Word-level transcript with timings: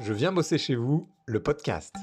Je 0.00 0.12
viens 0.12 0.32
bosser 0.32 0.58
chez 0.58 0.76
vous, 0.76 1.08
le 1.26 1.42
podcast. 1.42 1.94